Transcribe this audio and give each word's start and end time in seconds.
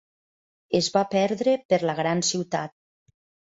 Es 0.79 0.87
va 0.95 1.03
perdre 1.11 1.55
per 1.69 1.81
la 1.93 1.97
gran 2.03 2.27
ciutat. 2.33 2.79